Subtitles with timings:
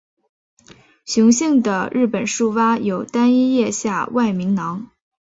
[1.05, 4.89] 雄性的日本树蛙有单一咽下外鸣囊。